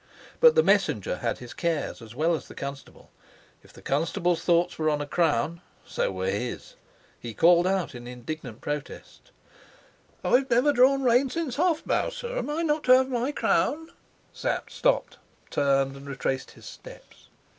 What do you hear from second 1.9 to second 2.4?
as well